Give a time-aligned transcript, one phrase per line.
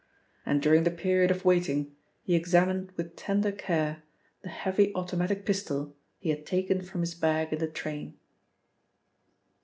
[0.47, 4.01] And during the period of waiting, he examined with tender care
[4.41, 8.17] the heavy automatic pistol he had taken from his bag in the train.